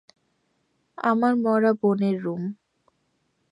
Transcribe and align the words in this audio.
আমার 0.97 1.33
মরা 1.35 1.71
বোনের 1.81 2.15
রূম। 2.23 2.43